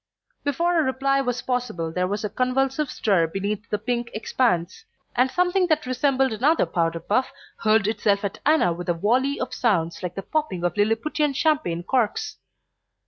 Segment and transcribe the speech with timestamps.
[0.43, 4.83] Before a reply was possible there was a convulsive stir beneath the pink expanse,
[5.15, 9.53] and something that resembled another powder puff hurled itself at Anna with a volley of
[9.53, 12.37] sounds like the popping of Lilliputian champagne corks.